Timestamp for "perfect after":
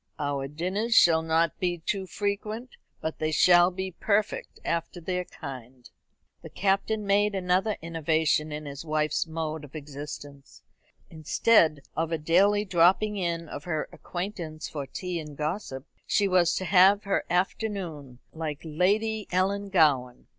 3.91-4.99